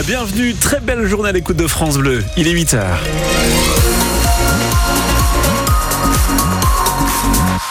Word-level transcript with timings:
Bienvenue, 0.00 0.54
très 0.54 0.80
belle 0.80 1.06
journée 1.06 1.28
à 1.28 1.32
l'écoute 1.32 1.58
de 1.58 1.66
France 1.66 1.98
Bleu. 1.98 2.24
Il 2.38 2.48
est 2.48 2.54
8h. 2.54 2.80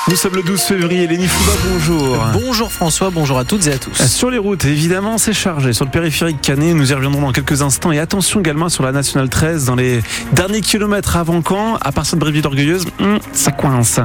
Nous 0.07 0.15
sommes 0.15 0.35
le 0.35 0.43
12 0.43 0.59
février, 0.61 1.07
Léni 1.07 1.27
Fouba, 1.27 1.57
bonjour. 1.71 2.25
Bonjour 2.33 2.71
François, 2.71 3.09
bonjour 3.09 3.37
à 3.37 3.45
toutes 3.45 3.67
et 3.67 3.73
à 3.73 3.77
tous. 3.77 3.95
Sur 4.07 4.29
les 4.29 4.37
routes, 4.37 4.65
évidemment, 4.65 5.17
c'est 5.17 5.33
chargé. 5.33 5.73
Sur 5.73 5.85
le 5.85 5.91
périphérique 5.91 6.41
Canet, 6.41 6.75
nous 6.75 6.91
y 6.91 6.93
reviendrons 6.93 7.21
dans 7.21 7.31
quelques 7.31 7.61
instants. 7.61 7.91
Et 7.91 7.99
attention 7.99 8.39
également 8.39 8.69
sur 8.69 8.83
la 8.83 8.91
Nationale 8.91 9.29
13, 9.29 9.65
dans 9.65 9.75
les 9.75 10.01
derniers 10.33 10.61
kilomètres 10.61 11.15
avant 11.15 11.41
Caen, 11.47 11.77
à 11.81 11.91
partir 11.91 12.15
de 12.15 12.19
Bréville 12.19 12.41
d'Orgueilleuse, 12.41 12.85
hum, 12.99 13.19
ça 13.33 13.51
coince. 13.51 13.99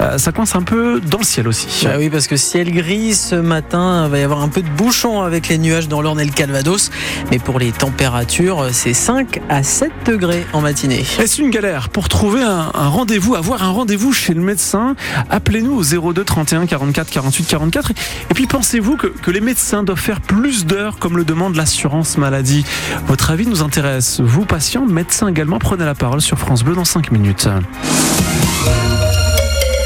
Euh, 0.00 0.18
ça 0.18 0.32
coince 0.32 0.54
un 0.54 0.62
peu 0.62 1.00
dans 1.00 1.18
le 1.18 1.24
ciel 1.24 1.48
aussi. 1.48 1.84
Bah 1.84 1.94
oui, 1.98 2.08
parce 2.10 2.26
que 2.26 2.36
ciel 2.36 2.72
gris 2.72 3.14
ce 3.14 3.34
matin, 3.34 4.04
il 4.06 4.10
va 4.10 4.18
y 4.18 4.22
avoir 4.22 4.42
un 4.42 4.48
peu 4.48 4.62
de 4.62 4.68
bouchon 4.68 5.22
avec 5.22 5.48
les 5.48 5.58
nuages 5.58 5.88
dans 5.88 6.00
l'Orne 6.00 6.20
et 6.20 6.24
le 6.24 6.32
Calvados. 6.32 6.90
Mais 7.30 7.38
pour 7.38 7.58
les 7.58 7.72
températures, 7.72 8.68
c'est 8.72 8.94
5 8.94 9.40
à 9.48 9.62
7 9.62 9.90
degrés 10.06 10.46
en 10.52 10.60
matinée. 10.60 11.04
Est-ce 11.18 11.42
une 11.42 11.50
galère 11.50 11.88
pour 11.88 12.08
trouver 12.08 12.42
un, 12.42 12.70
un 12.74 12.88
rendez-vous, 12.88 13.34
avoir 13.34 13.62
un 13.62 13.70
rendez-vous 13.70 14.12
chez 14.12 14.34
le 14.34 14.40
médecin 14.40 14.94
Appelez-nous 15.30 15.72
au 15.72 16.12
02 16.12 16.24
31 16.24 16.66
44 16.66 17.10
48 17.10 17.44
44. 17.44 17.90
Et 18.30 18.34
puis 18.34 18.46
pensez-vous 18.46 18.96
que, 18.96 19.30
les 19.30 19.40
médecins 19.40 19.82
doivent 19.82 19.98
faire 19.98 20.20
plus 20.20 20.66
d'heures 20.66 20.98
comme 20.98 21.16
le 21.16 21.24
demande 21.24 21.56
l'assurance 21.56 22.18
maladie? 22.18 22.64
Votre 23.06 23.30
avis 23.30 23.46
nous 23.46 23.62
intéresse. 23.62 24.20
Vous, 24.20 24.44
patients, 24.44 24.86
médecins 24.86 25.28
également, 25.28 25.58
prenez 25.58 25.84
la 25.84 25.94
parole 25.94 26.20
sur 26.20 26.38
France 26.38 26.64
Bleu 26.64 26.74
dans 26.74 26.84
5 26.84 27.12
minutes. 27.12 27.48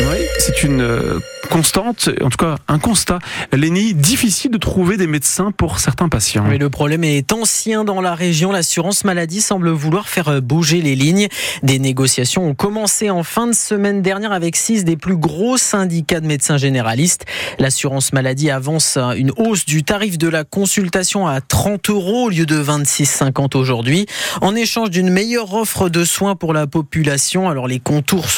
Oui, 0.01 0.19
c'est 0.39 0.63
une 0.63 0.81
euh, 0.81 1.19
constante, 1.53 2.09
en 2.23 2.31
tout 2.31 2.39
cas 2.39 2.57
un 2.67 2.79
constat. 2.79 3.19
Lénie, 3.53 3.93
difficile 3.93 4.51
de 4.51 4.57
trouver 4.57 4.97
des 4.97 5.07
médecins 5.07 5.53
pour 5.53 5.81
certains 5.81 6.09
patients. 6.09 6.45
Mais 6.49 6.57
le 6.57 6.71
problème 6.71 7.05
est 7.05 7.31
ancien 7.31 7.85
dans 7.85 8.01
la 8.01 8.15
région. 8.15 8.53
L'assurance 8.53 9.05
maladie 9.05 9.43
semble 9.43 9.69
vouloir 9.69 10.09
faire 10.09 10.41
bouger 10.41 10.81
les 10.81 10.95
lignes. 10.95 11.29
Des 11.63 11.79
négociations 11.79 12.49
ont 12.49 12.55
commencé 12.55 13.11
en 13.11 13.23
fin 13.23 13.47
de 13.47 13.53
semaine 13.53 14.01
dernière 14.01 14.33
avec 14.33 14.57
six 14.57 14.85
des 14.85 14.97
plus 14.97 15.19
gros 15.19 15.59
syndicats 15.59 16.21
de 16.21 16.27
médecins 16.27 16.57
généralistes. 16.57 17.27
L'assurance 17.59 18.15
maladie 18.15 18.51
avance 18.51 18.97
une 18.97 19.33
hausse 19.37 19.67
du 19.67 19.85
tarif 19.85 20.17
de 20.17 20.29
la 20.29 20.45
consultation 20.45 21.27
à 21.27 21.43
30 21.43 21.91
euros 21.91 22.25
au 22.25 22.29
lieu 22.31 22.47
de 22.47 22.63
26,50 22.63 23.59
aujourd'hui, 23.59 24.07
en 24.41 24.55
échange 24.55 24.89
d'une 24.89 25.11
meilleure 25.11 25.53
offre 25.53 25.91
de 25.91 26.07
soins 26.07 26.35
pour 26.35 26.55
la 26.55 26.67
population. 26.67 27.51
Alors 27.51 27.69
les 27.69 27.79
contours 27.79 28.29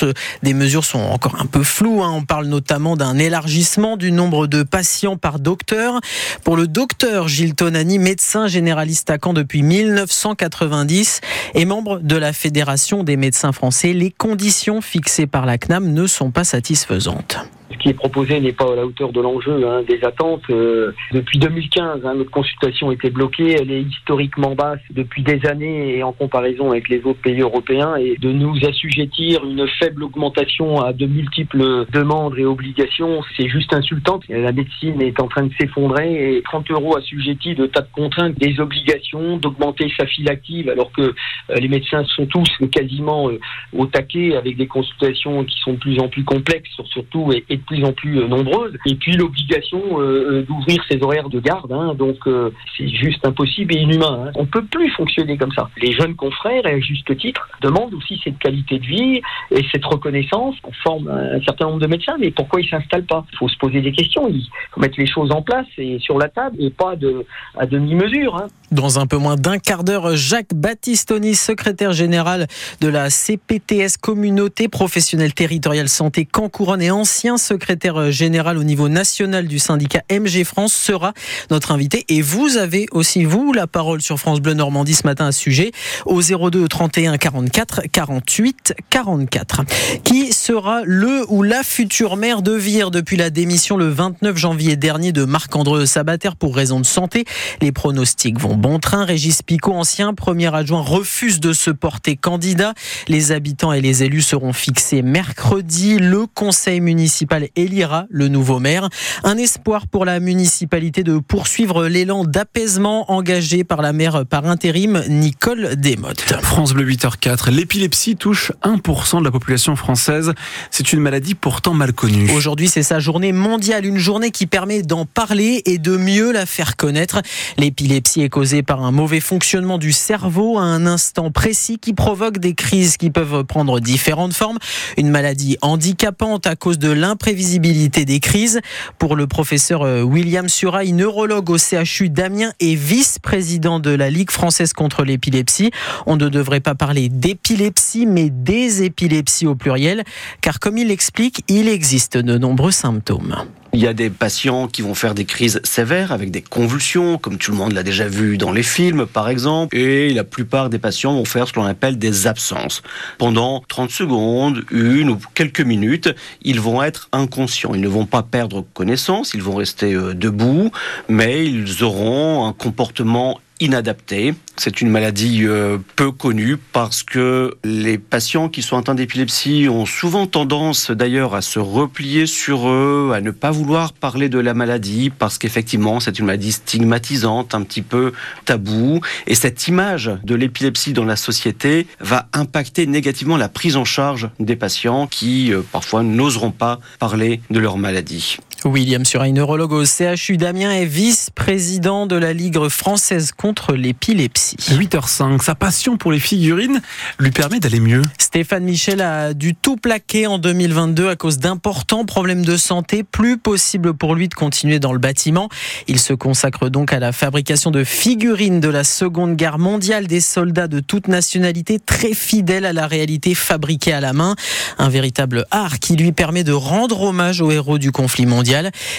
des 0.42 0.54
mesures 0.54 0.84
sont 0.84 0.98
encore 0.98 1.36
un 1.40 1.46
peu 1.46 1.62
flous. 1.62 2.02
Hein. 2.02 2.10
On 2.12 2.22
parle 2.22 2.46
notamment 2.46 2.96
d'un 2.96 3.03
élargissement 3.12 3.97
du 3.97 4.10
nombre 4.10 4.47
de 4.47 4.62
patients 4.62 5.16
par 5.16 5.38
docteur. 5.38 6.00
Pour 6.42 6.56
le 6.56 6.66
docteur 6.66 7.28
Gilles 7.28 7.55
Tonani, 7.55 7.98
médecin 7.98 8.46
généraliste 8.46 9.11
à 9.11 9.19
Caen 9.22 9.34
depuis 9.34 9.62
1990 9.62 11.20
et 11.55 11.64
membre 11.64 11.98
de 11.98 12.16
la 12.16 12.33
Fédération 12.33 13.05
des 13.05 13.16
médecins 13.16 13.52
français, 13.52 13.92
les 13.92 14.11
conditions 14.11 14.80
fixées 14.80 15.27
par 15.27 15.46
la 15.46 15.58
CNAM 15.58 15.92
ne 15.92 16.06
sont 16.06 16.30
pas 16.30 16.44
satisfaisantes 16.44 17.38
ce 17.70 17.78
qui 17.78 17.88
est 17.88 17.94
proposé 17.94 18.40
n'est 18.40 18.52
pas 18.52 18.72
à 18.72 18.76
la 18.76 18.86
hauteur 18.86 19.12
de 19.12 19.20
l'enjeu, 19.20 19.66
hein, 19.66 19.82
des 19.88 20.04
attentes. 20.04 20.42
Euh, 20.50 20.92
depuis 21.12 21.38
2015, 21.38 22.04
hein, 22.04 22.14
notre 22.14 22.30
consultation 22.30 22.92
était 22.92 23.10
bloquée, 23.10 23.56
elle 23.60 23.70
est 23.70 23.82
historiquement 23.82 24.54
basse 24.54 24.80
depuis 24.90 25.22
des 25.22 25.44
années 25.46 25.96
et 25.96 26.02
en 26.02 26.12
comparaison 26.12 26.70
avec 26.70 26.88
les 26.88 27.02
autres 27.04 27.20
pays 27.20 27.40
européens. 27.40 27.96
Et 27.96 28.16
de 28.16 28.30
nous 28.32 28.56
assujettir 28.64 29.44
une 29.44 29.66
faible 29.78 30.04
augmentation 30.04 30.80
à 30.82 30.92
de 30.92 31.06
multiples 31.06 31.86
demandes 31.92 32.38
et 32.38 32.44
obligations, 32.44 33.22
c'est 33.36 33.48
juste 33.48 33.72
insultant. 33.72 34.20
La 34.28 34.52
médecine 34.52 35.00
est 35.00 35.18
en 35.20 35.28
train 35.28 35.44
de 35.44 35.52
s'effondrer 35.58 36.36
et 36.36 36.42
30 36.42 36.70
euros 36.70 36.96
assujettis 36.96 37.54
de 37.54 37.66
tas 37.66 37.82
de 37.82 37.88
contraintes, 37.92 38.38
des 38.38 38.60
obligations, 38.60 39.36
d'augmenter 39.38 39.90
sa 39.98 40.06
file 40.06 40.30
active 40.30 40.68
alors 40.68 40.92
que 40.92 41.02
euh, 41.02 41.12
les 41.56 41.68
médecins 41.68 42.04
sont 42.04 42.26
tous 42.26 42.48
quasiment 42.70 43.28
euh, 43.28 43.38
au 43.72 43.86
taquet 43.86 44.36
avec 44.36 44.56
des 44.56 44.66
consultations 44.66 45.44
qui 45.44 45.58
sont 45.60 45.74
de 45.74 45.78
plus 45.78 45.98
en 45.98 46.08
plus 46.08 46.24
complexes 46.24 46.70
surtout 46.84 47.32
et, 47.32 47.53
et 47.54 47.56
de 47.58 47.62
plus 47.62 47.84
en 47.84 47.92
plus 47.92 48.20
euh, 48.20 48.28
nombreuses. 48.28 48.74
Et 48.86 48.94
puis 48.96 49.16
l'obligation 49.16 49.80
euh, 50.00 50.44
d'ouvrir 50.46 50.82
ses 50.90 51.02
horaires 51.02 51.28
de 51.28 51.40
garde. 51.40 51.72
Hein, 51.72 51.94
donc 51.94 52.16
euh, 52.26 52.50
c'est 52.76 52.88
juste 52.88 53.24
impossible 53.24 53.74
et 53.74 53.80
inhumain. 53.80 54.26
Hein. 54.26 54.30
On 54.34 54.46
peut 54.46 54.64
plus 54.64 54.90
fonctionner 54.90 55.36
comme 55.36 55.52
ça. 55.52 55.70
Les 55.80 55.92
jeunes 55.92 56.14
confrères, 56.14 56.66
à 56.66 56.78
juste 56.80 57.16
titre, 57.16 57.48
demandent 57.62 57.94
aussi 57.94 58.20
cette 58.22 58.38
qualité 58.38 58.78
de 58.78 58.86
vie 58.86 59.20
et 59.50 59.64
cette 59.72 59.84
reconnaissance. 59.84 60.56
On 60.64 60.72
forme 60.82 61.08
un 61.08 61.40
certain 61.42 61.66
nombre 61.66 61.80
de 61.80 61.86
médecins, 61.86 62.16
mais 62.18 62.30
pourquoi 62.30 62.60
ils 62.60 62.68
s'installent 62.68 63.06
pas? 63.06 63.24
Il 63.32 63.38
faut 63.38 63.48
se 63.48 63.56
poser 63.58 63.80
des 63.80 63.92
questions. 63.92 64.28
Il 64.28 64.44
faut 64.72 64.80
mettre 64.80 64.98
les 64.98 65.06
choses 65.06 65.30
en 65.30 65.42
place 65.42 65.66
et 65.78 65.98
sur 66.00 66.18
la 66.18 66.28
table 66.28 66.56
et 66.58 66.70
pas 66.70 66.96
de, 66.96 67.24
à 67.56 67.66
demi-mesure. 67.66 68.36
Hein. 68.36 68.48
Dans 68.72 68.98
un 68.98 69.06
peu 69.06 69.16
moins 69.16 69.36
d'un 69.36 69.58
quart 69.58 69.84
d'heure, 69.84 70.16
Jacques 70.16 70.54
Battistoni, 70.54 71.34
secrétaire 71.34 71.92
général 71.92 72.46
de 72.80 72.88
la 72.88 73.10
CPTS 73.10 73.96
Communauté 74.00 74.68
professionnelle 74.68 75.34
territoriale 75.34 75.88
santé 75.88 76.24
Cancouronne 76.24 76.82
et 76.82 76.90
ancien 76.90 77.36
secrétaire 77.44 78.10
général 78.10 78.58
au 78.58 78.64
niveau 78.64 78.88
national 78.88 79.46
du 79.46 79.58
syndicat 79.58 80.02
MG 80.10 80.44
France, 80.44 80.72
sera 80.72 81.12
notre 81.50 81.72
invité. 81.72 82.05
Et 82.08 82.22
vous 82.22 82.56
avez 82.56 82.86
aussi, 82.92 83.24
vous, 83.24 83.52
la 83.52 83.66
parole 83.66 84.02
sur 84.02 84.18
France 84.18 84.40
Bleu 84.40 84.55
Normandie 84.55 84.94
ce 84.94 85.06
matin 85.06 85.27
à 85.27 85.32
ce 85.32 85.40
sujet, 85.40 85.72
au 86.06 86.20
02 86.22 86.68
31 86.68 87.16
44 87.18 87.83
48 87.92 88.74
44. 88.90 89.62
Qui 90.04 90.33
sera 90.33 90.83
le 90.84 91.24
ou 91.28 91.42
la 91.42 91.62
future 91.62 92.16
maire 92.16 92.42
de 92.42 92.52
Vire 92.52 92.90
depuis 92.90 93.16
la 93.16 93.30
démission 93.30 93.77
le 93.77 93.88
29 93.88 94.36
janvier 94.36 94.77
dernier 94.77 95.12
de 95.12 95.24
Marc-André 95.24 95.86
Sabater 95.86 96.30
pour 96.38 96.54
raison 96.54 96.80
de 96.80 96.86
santé? 96.86 97.24
Les 97.60 97.72
pronostics 97.72 98.38
vont 98.38 98.56
bon 98.56 98.78
train. 98.78 99.04
Régis 99.04 99.42
Picot, 99.42 99.72
ancien 99.72 100.14
premier 100.14 100.54
adjoint, 100.54 100.80
refuse 100.80 101.40
de 101.40 101.52
se 101.52 101.70
porter 101.70 102.16
candidat. 102.16 102.74
Les 103.08 103.33
habitants 103.33 103.72
et 103.72 103.80
les 103.80 104.04
élus 104.04 104.22
seront 104.22 104.52
fixés 104.52 105.02
mercredi. 105.02 105.98
Le 105.98 106.27
conseil 106.27 106.80
municipal 106.80 107.33
élira 107.56 108.06
le 108.11 108.28
nouveau 108.28 108.58
maire. 108.58 108.89
Un 109.22 109.36
espoir 109.36 109.86
pour 109.86 110.05
la 110.05 110.20
municipalité 110.20 111.02
de 111.02 111.18
poursuivre 111.18 111.86
l'élan 111.86 112.24
d'apaisement 112.24 113.11
engagé 113.11 113.64
par 113.64 113.83
la 113.83 113.92
maire 113.92 114.24
par 114.27 114.46
intérim 114.46 115.02
Nicole 115.08 115.77
Desmottes. 115.77 116.34
France 116.42 116.72
Bleu 116.72 116.84
8h04. 116.86 117.50
L'épilepsie 117.50 118.17
touche 118.17 118.52
1% 118.62 119.20
de 119.20 119.24
la 119.24 119.30
population 119.30 119.77
française. 119.77 120.33
C'est 120.70 120.92
une 120.92 121.00
maladie 121.00 121.34
pourtant 121.34 121.74
mal 121.74 121.92
connue. 121.92 122.30
Aujourd'hui, 122.30 122.68
c'est 122.68 122.83
sa 122.83 123.00
journée 123.00 123.33
mondiale, 123.33 123.86
une 123.86 123.98
journée 123.98 124.30
qui 124.30 124.46
permet 124.46 124.83
d'en 124.83 125.06
parler 125.06 125.62
et 125.66 125.78
de 125.78 125.96
mieux 125.96 126.33
la 126.33 126.46
faire 126.46 126.77
connaître. 126.77 127.20
L'épilepsie 127.56 128.22
est 128.22 128.28
causée 128.28 128.62
par 128.62 128.82
un 128.82 128.90
mauvais 128.90 129.20
fonctionnement 129.20 129.78
du 129.78 129.93
cerveau 129.93 130.58
à 130.58 130.62
un 130.62 130.87
instant 130.87 131.31
précis 131.31 131.78
qui 131.78 131.94
provoque 131.94 132.38
des 132.38 132.55
crises 132.55 132.96
qui 132.96 133.11
peuvent 133.11 133.44
prendre 133.44 133.81
différentes 133.81 134.34
formes. 134.34 134.58
Une 134.96 135.11
maladie 135.11 135.56
handicapante 135.62 136.46
à 136.46 136.56
cause 136.56 136.78
de 136.78 136.90
l'imprévisibilité 137.25 138.05
des 138.05 138.20
crises. 138.20 138.61
Pour 138.99 139.17
le 139.17 139.26
professeur 139.26 139.81
euh, 139.82 140.02
William 140.02 140.46
Suraï, 140.46 140.93
neurologue 140.93 141.49
au 141.49 141.56
CHU 141.56 142.11
d'Amiens 142.11 142.52
et 142.61 142.75
vice-président 142.75 143.81
de 143.81 143.88
la 143.88 144.11
Ligue 144.11 144.31
française 144.31 144.75
contre 144.75 145.05
l'épilepsie, 145.05 145.70
on 146.05 146.17
ne 146.17 146.29
devrait 146.29 146.61
pas 146.61 146.75
parler 146.75 147.08
d'épilepsie 147.08 148.05
mais 148.05 148.29
des 148.29 148.82
épilepsies 148.82 149.46
au 149.46 149.55
pluriel 149.55 150.05
car 150.43 150.61
comme 150.61 150.76
il 150.76 150.88
l'explique, 150.88 151.44
il 151.49 151.69
existe 151.69 152.19
de 152.19 152.37
nombreux 152.37 152.73
symptômes. 152.73 153.37
Il 153.75 153.81
y 153.81 153.88
a 153.88 153.93
des 153.93 154.08
patients 154.08 154.69
qui 154.69 154.82
vont 154.82 154.94
faire 154.94 155.17
des 155.17 155.25
crises 155.25 155.61
sévères 155.64 156.12
avec 156.12 156.31
des 156.31 156.43
convulsions, 156.43 157.19
comme 157.19 157.38
tout 157.38 157.50
le 157.50 157.56
monde 157.56 157.73
l'a 157.73 157.82
déjà 157.82 158.06
vu 158.06 158.38
dans 158.38 158.52
les 158.52 158.62
films 158.62 159.05
par 159.05 159.29
exemple, 159.29 159.76
et 159.76 160.14
la 160.14 160.23
plupart 160.23 160.70
des 160.70 160.79
patients 160.79 161.12
vont 161.12 161.25
faire 161.25 161.49
ce 161.49 161.52
qu'on 161.52 161.64
appelle 161.64 161.99
des 161.99 162.29
absences. 162.29 162.84
Pendant 163.19 163.64
30 163.67 163.90
secondes, 163.90 164.62
une 164.70 165.11
ou 165.11 165.19
quelques 165.34 165.61
minutes, 165.61 166.14
ils 166.43 166.61
vont 166.61 166.84
être 166.84 167.08
inconscients. 167.11 167.75
Ils 167.75 167.81
ne 167.81 167.88
vont 167.88 168.06
pas 168.06 168.23
perdre 168.23 168.64
connaissance, 168.75 169.32
ils 169.34 169.43
vont 169.43 169.56
rester 169.56 169.93
euh, 169.93 170.14
debout, 170.14 170.70
mais 171.08 171.44
ils 171.44 171.82
auront 171.82 172.46
un 172.46 172.52
comportement 172.52 173.40
inadapté. 173.60 174.34
C'est 174.56 174.81
une 174.81 174.88
maladie 174.88 175.42
euh, 175.44 175.78
peu 175.96 176.12
connue 176.12 176.56
parce 176.56 177.02
que 177.02 177.56
les 177.64 177.98
patients 177.98 178.48
qui 178.48 178.62
sont 178.62 178.76
atteints 178.76 178.94
d'épilepsie 178.94 179.68
ont 179.68 179.86
souvent 179.86 180.26
tendance 180.26 180.90
d'ailleurs 180.90 181.34
à 181.34 181.42
se 181.42 181.58
replier 181.58 182.26
sur 182.26 182.68
eux, 182.68 183.12
à 183.14 183.20
ne 183.20 183.30
pas 183.30 183.50
vouloir 183.50 183.92
parler 183.92 184.28
de 184.28 184.38
la 184.38 184.54
maladie 184.54 185.10
parce 185.10 185.38
qu'effectivement 185.38 186.00
c'est 186.00 186.18
une 186.18 186.26
maladie 186.26 186.52
stigmatisante, 186.52 187.54
un 187.54 187.62
petit 187.62 187.82
peu 187.82 188.12
tabou. 188.44 189.00
Et 189.26 189.34
cette 189.34 189.66
image 189.66 190.10
de 190.22 190.34
l'épilepsie 190.34 190.92
dans 190.92 191.04
la 191.04 191.16
société 191.16 191.86
va 192.00 192.28
impacter 192.32 192.86
négativement 192.86 193.36
la 193.36 193.48
prise 193.48 193.76
en 193.76 193.84
charge 193.84 194.30
des 194.38 194.56
patients 194.56 195.06
qui 195.06 195.52
euh, 195.52 195.62
parfois 195.72 196.02
n'oseront 196.02 196.52
pas 196.52 196.80
parler 196.98 197.40
de 197.50 197.58
leur 197.58 197.76
maladie. 197.76 198.38
William 198.64 199.05
Surin, 199.05 199.32
neurologue 199.32 199.72
au 199.72 199.84
CHU 199.84 200.37
d'Amiens 200.37 200.72
est 200.72 200.84
vice-président 200.84 202.06
de 202.06 202.16
la 202.16 202.32
Ligue 202.32 202.69
française 202.69 203.32
contre 203.32 203.75
l'épilepsie. 203.75 204.56
8h05, 204.56 205.43
sa 205.43 205.55
passion 205.55 205.96
pour 205.96 206.12
les 206.12 206.19
figurines 206.19 206.81
lui 207.19 207.31
permet 207.31 207.61
d'aller 207.61 207.81
mieux. 207.81 208.02
Stéphane 208.19 208.64
Michel 208.64 209.00
a 209.00 209.34
dû 209.34 209.55
tout 209.55 209.76
plaquer 209.76 210.26
en 210.26 210.38
2022 210.38 211.08
à 211.08 211.16
cause 211.16 211.38
d'importants 211.38 212.05
problèmes 212.05 212.44
de 212.44 212.56
santé. 212.56 213.05
Plus 213.05 213.37
possible 213.38 213.94
pour 213.94 214.14
lui 214.14 214.28
de 214.28 214.34
continuer 214.34 214.78
dans 214.78 214.93
le 214.93 214.99
bâtiment. 214.99 215.49
Il 215.87 216.00
se 216.00 216.12
consacre 216.12 216.69
donc 216.69 216.93
à 216.93 216.99
la 216.99 217.12
fabrication 217.12 217.70
de 217.70 217.84
figurines 217.84 218.60
de 218.60 218.69
la 218.69 218.84
Seconde 218.84 219.37
Guerre 219.37 219.58
mondiale 219.58 220.06
des 220.06 220.20
soldats 220.20 220.69
de 220.69 220.81
toute 220.81 221.08
nationalité 221.08 221.78
très 221.78 222.14
fidèles 222.14 222.67
à 222.67 222.72
la 222.72 222.87
réalité 222.87 223.34
fabriquée 223.34 223.93
à 223.93 224.00
la 224.00 224.12
main. 224.12 224.34
Un 224.78 224.88
véritable 224.88 225.46
art 225.50 225.78
qui 225.78 225.96
lui 225.96 226.12
permet 226.12 226.44
de 226.44 226.52
rendre 226.52 227.02
hommage 227.02 227.40
aux 227.40 227.50
héros 227.50 227.78
du 227.78 227.93
conflit 227.93 228.26
mondial. 228.26 228.53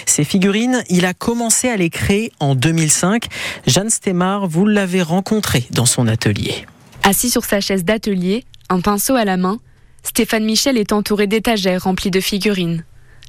Ces 0.06 0.24
figurines, 0.24 0.84
il 0.90 1.06
a 1.06 1.14
commencé 1.14 1.70
à 1.70 1.78
les 1.78 1.90
créer 1.90 2.32
en 2.40 2.56
2005. 2.56 3.26
Jeanne 3.68 3.90
Stemar, 3.90 4.48
vous 4.48 4.66
l'avez 4.66 5.02
rencontré 5.02 5.66
dans 5.72 5.86
son 5.86 6.08
atelier. 6.08 6.66
Assis 7.04 7.30
sur 7.30 7.46
sa 7.46 7.62
chaise 7.62 7.84
d'atelier, 7.84 8.46
un 8.70 8.82
pinceau 8.82 9.16
à 9.16 9.26
la 9.26 9.38
main, 9.38 9.60
Stéphane 10.04 10.46
Michel 10.46 10.78
est 10.78 10.94
entouré 10.94 11.28
d'étagères 11.28 11.84
remplies 11.84 12.12
de 12.12 12.20
figurines. 12.20 12.84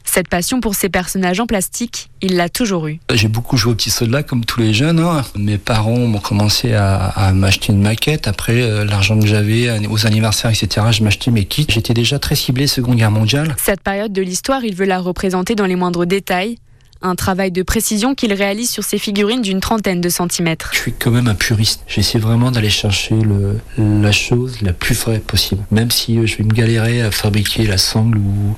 Cette 0.06 0.28
passion 0.28 0.60
pour 0.60 0.74
ces 0.74 0.88
personnages 0.88 1.40
en 1.40 1.46
plastique, 1.46 2.08
il 2.22 2.36
l'a 2.36 2.48
toujours 2.48 2.86
eu. 2.86 3.00
J'ai 3.12 3.28
beaucoup 3.28 3.56
joué 3.56 3.72
au 3.72 3.74
petit 3.74 3.90
soldat 3.90 4.22
comme 4.22 4.44
tous 4.44 4.60
les 4.60 4.72
jeunes. 4.72 5.00
Hein. 5.00 5.22
Mes 5.36 5.58
parents 5.58 5.98
m'ont 5.98 6.20
commencé 6.20 6.72
à, 6.72 7.32
m'acheter 7.34 7.72
une 7.72 7.82
maquette. 7.82 8.28
Après, 8.28 8.62
euh, 8.62 8.84
l'argent 8.84 9.18
que 9.18 9.26
j'avais 9.26 9.68
euh, 9.68 9.80
aux 9.90 10.06
anniversaires, 10.06 10.50
etc., 10.50 10.86
je 10.90 11.02
m'achetais 11.02 11.30
mes 11.30 11.44
kits. 11.44 11.66
J'étais 11.68 11.92
déjà 11.92 12.18
très 12.18 12.34
ciblé 12.34 12.66
Seconde 12.66 12.96
Guerre 12.96 13.10
mondiale. 13.10 13.54
Cette 13.58 13.82
période 13.82 14.12
de 14.12 14.22
l'histoire, 14.22 14.64
il 14.64 14.74
veut 14.74 14.86
la 14.86 15.00
représenter 15.00 15.54
dans 15.54 15.66
les 15.66 15.76
moindres 15.76 16.06
détails 16.06 16.56
un 17.02 17.14
travail 17.14 17.50
de 17.50 17.62
précision 17.62 18.14
qu'il 18.14 18.32
réalise 18.32 18.70
sur 18.70 18.84
ses 18.84 18.98
figurines 18.98 19.42
d'une 19.42 19.60
trentaine 19.60 20.00
de 20.00 20.08
centimètres. 20.08 20.70
Je 20.72 20.78
suis 20.78 20.92
quand 20.92 21.10
même 21.10 21.28
un 21.28 21.34
puriste. 21.34 21.82
J'essaie 21.86 22.18
vraiment 22.18 22.50
d'aller 22.50 22.70
chercher 22.70 23.14
le, 23.16 23.58
la 23.78 24.12
chose 24.12 24.62
la 24.62 24.72
plus 24.72 24.94
vraie 24.94 25.18
possible. 25.18 25.62
Même 25.70 25.90
si 25.90 26.18
euh, 26.18 26.26
je 26.26 26.36
vais 26.36 26.44
me 26.44 26.52
galérer 26.52 27.02
à 27.02 27.10
fabriquer 27.10 27.66
la 27.66 27.78
sangle 27.78 28.18
ou 28.18 28.56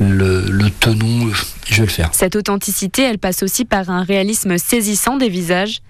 le, 0.00 0.42
le 0.50 0.70
tenon, 0.70 1.26
euh, 1.26 1.32
je 1.66 1.76
vais 1.76 1.86
le 1.86 1.92
faire. 1.92 2.10
Cette 2.12 2.36
authenticité, 2.36 3.02
elle 3.02 3.18
passe 3.18 3.42
aussi 3.42 3.64
par 3.64 3.90
un 3.90 4.02
réalisme 4.02 4.58
saisissant 4.58 5.16
des 5.16 5.28
visages 5.28 5.82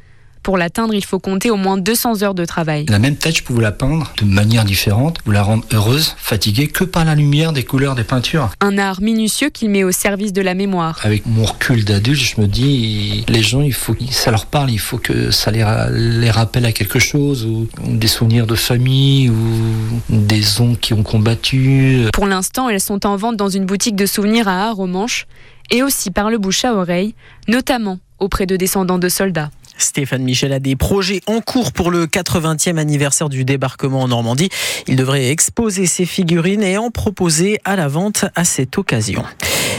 pour 0.43 0.57
l'atteindre, 0.57 0.95
il 0.95 1.05
faut 1.05 1.19
compter 1.19 1.51
au 1.51 1.57
moins 1.57 1.77
200 1.77 2.23
heures 2.23 2.35
de 2.35 2.45
travail. 2.45 2.87
La 2.89 2.99
même 2.99 3.17
tête, 3.17 3.37
je 3.37 3.43
peux 3.43 3.53
vous 3.53 3.61
la 3.61 3.73
peindre 3.73 4.13
de 4.19 4.25
manière 4.25 4.65
différente, 4.65 5.19
vous 5.27 5.33
la 5.33 5.43
rendre 5.43 5.65
heureuse, 5.73 6.15
fatiguée, 6.19 6.69
que 6.69 6.85
par 6.85 7.05
la 7.05 7.15
lumière 7.15 7.53
des 7.53 7.65
couleurs 7.65 7.95
des 7.95 8.05
peintures. 8.05 8.51
Un 8.61 8.79
art 8.79 9.01
minutieux 9.01 9.51
qu'il 9.51 9.71
met 9.71 9.85
au 9.85 9.93
service 9.93 10.33
de 10.33 10.43
la 10.43 10.55
mémoire. 10.55 10.99
Avec 11.03 11.27
mon 11.27 11.45
recul 11.45 11.85
d'adulte, 11.85 12.21
je 12.21 12.41
me 12.41 12.47
dis, 12.47 13.25
les 13.29 13.43
gens, 13.43 13.63
il 13.63 13.75
faut 13.75 13.95
que 13.95 14.05
ça 14.11 14.31
leur 14.31 14.47
parle, 14.47 14.71
il 14.71 14.79
faut 14.79 14.99
que 14.99 15.31
ça 15.31 15.51
les, 15.51 15.65
les 15.93 16.31
rappelle 16.31 16.65
à 16.65 16.73
quelque 16.73 16.99
chose, 16.99 17.45
ou 17.45 17.69
des 17.87 18.09
souvenirs 18.09 18.47
de 18.47 18.55
famille, 18.55 19.29
ou 19.31 19.37
des 20.09 20.61
oncles 20.61 20.81
qui 20.81 20.95
ont 20.95 21.03
combattu. 21.03 22.07
Pour 22.13 22.27
l'instant, 22.27 22.69
elles 22.69 22.81
sont 22.81 23.07
en 23.07 23.17
vente 23.17 23.37
dans 23.37 23.49
une 23.49 23.67
boutique 23.67 23.97
de 23.97 24.07
souvenirs 24.07 24.49
à 24.49 24.69
Arromanches, 24.69 25.27
et 25.71 25.83
aussi 25.83 26.11
par 26.11 26.31
le 26.31 26.39
bouche 26.39 26.65
à 26.65 26.75
oreille, 26.75 27.15
notamment 27.49 27.99
auprès 28.19 28.47
de 28.47 28.57
descendants 28.57 28.99
de 28.99 29.09
soldats. 29.09 29.51
Stéphane 29.79 30.23
Michel 30.23 30.53
a 30.53 30.59
des 30.59 30.77
projets 30.77 31.21
en 31.27 31.41
cours 31.41 31.73
pour 31.73 31.91
le 31.91 32.07
80e 32.07 32.77
anniversaire 32.77 33.29
du 33.29 33.45
débarquement 33.45 34.03
en 34.03 34.09
Normandie. 34.09 34.49
Il 34.87 34.97
devrait 34.97 35.31
exposer 35.31 35.87
ses 35.87 36.07
figurines 36.07 36.63
et 36.63 36.79
en 36.79 36.91
proposer 36.91 37.59
à 37.65 37.77
la 37.77 37.89
vente 37.89 38.25
à 38.35 38.45
cette 38.45 38.79
occasion. 38.79 39.25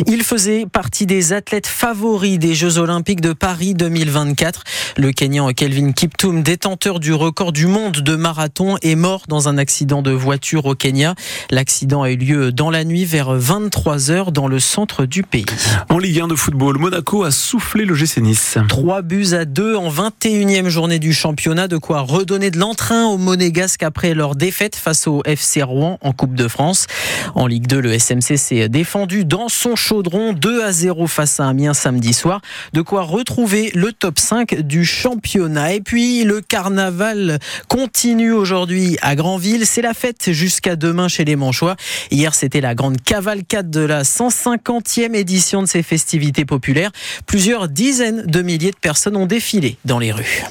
Il 0.08 0.24
faisait 0.24 0.66
partie 0.66 1.06
des 1.06 1.34
athlètes 1.34 1.68
favoris 1.68 2.40
des 2.40 2.54
Jeux 2.54 2.78
Olympiques 2.78 3.22
de 3.22 3.34
Paris 3.34 3.74
2024. 3.74 4.64
Le 4.98 5.12
Kenyan 5.12 5.52
Kelvin 5.54 5.92
Kiptoum, 5.92 6.44
détenteur 6.44 7.00
du 7.00 7.14
record 7.14 7.52
du 7.52 7.68
monde 7.68 7.98
de 7.98 8.16
marathon, 8.16 8.78
est 8.82 8.96
mort 8.96 9.24
dans 9.28 9.48
un 9.48 9.58
accident 9.58 10.02
de 10.02 10.12
voiture 10.12 10.66
au 10.66 10.76
Kenya. 10.76 11.16
L'accident 11.50 12.04
a 12.04 12.12
eu 12.12 12.18
lieu 12.18 12.52
dans 12.52 12.70
la 12.70 12.84
nuit 12.84 13.06
vers 13.06 13.34
23 13.34 14.12
heures 14.12 14.32
dans 14.32 14.48
le 14.48 14.60
centre 14.60 15.06
du 15.06 15.24
pays. 15.24 15.46
En 15.90 15.98
Ligue 15.98 16.22
1 16.22 16.28
de 16.28 16.36
football, 16.36 16.78
Monaco 16.78 17.24
a 17.24 17.32
soufflé 17.32 17.86
le 17.86 17.96
GC 17.96 18.22
Nice. 18.22 18.58
Trois 18.68 19.02
buts 19.02 19.34
à 19.34 19.46
deux 19.46 19.76
en 19.76 19.90
21e 19.90 20.70
journée 20.70 21.00
du 21.00 21.14
championnat, 21.14 21.68
de 21.68 21.78
quoi 21.78 22.02
redonner 22.02 22.52
de 22.52 22.60
l'entrain 22.60 23.06
aux 23.08 23.18
Monégasques 23.18 23.84
après 23.84 24.14
leur 24.14 24.36
défaite 24.36 24.76
face 24.76 25.08
au 25.08 25.22
FC 25.26 25.64
Rouen 25.64 25.98
en 26.02 26.14
Coupe 26.14 26.36
de 26.36 26.48
France. 26.48 26.88
En 27.36 27.48
Ligue 27.48 27.68
2, 27.68 27.80
le 27.80 27.98
SMC 27.98 28.38
s'est 28.38 28.70
défendu 28.70 29.26
dans 29.26 29.50
son 29.50 29.76
chaudron 29.81 30.33
2 30.33 30.63
à 30.63 30.72
0 30.72 31.07
face 31.07 31.39
à 31.39 31.48
Amiens 31.48 31.74
samedi 31.74 32.13
soir. 32.13 32.42
De 32.74 32.81
quoi 32.81 33.01
retrouver 33.01 33.72
le 33.74 33.92
top 33.92 34.19
5 34.19 34.62
du 34.62 34.86
championnat. 34.86 35.74
Et 35.74 35.81
puis 35.81 36.24
le 36.24 36.39
carnaval 36.42 37.39
continue 37.68 38.31
aujourd'hui 38.31 38.98
à 39.01 39.16
Granville. 39.16 39.66
C'est 39.66 39.81
la 39.81 39.94
fête 39.94 40.31
jusqu'à 40.31 40.75
demain 40.75 41.07
chez 41.07 41.25
les 41.25 41.36
Manchois. 41.36 41.75
Hier, 42.12 42.36
c'était 42.36 42.62
la 42.62 42.75
grande 42.75 43.01
cavalcade 43.01 43.72
de 43.72 43.81
la 43.81 44.04
150e 44.04 45.16
édition 45.16 45.63
de 45.63 45.68
ces 45.68 45.81
festivités 45.81 46.45
populaires. 46.45 46.92
Plusieurs 47.25 47.68
dizaines 47.68 48.24
de 48.28 48.42
milliers 48.44 48.72
de 48.72 48.75
personnes 48.75 49.18
ont 49.18 49.25
défilé 49.25 49.78
dans 49.83 49.98
les 49.98 50.12
rues. 50.12 50.44